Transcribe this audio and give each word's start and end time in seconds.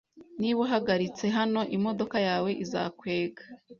Niba 0.39 0.59
uhagaritse 0.65 1.25
hano, 1.37 1.61
imodoka 1.77 2.17
yawe 2.27 2.49
izakwega. 2.63 3.43